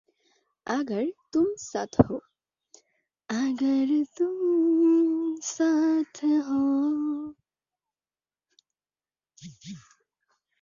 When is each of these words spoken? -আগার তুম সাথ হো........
-আগার 0.67 1.07
তুম 1.31 1.49
সাথ 5.49 6.25
হো........ 6.45 6.59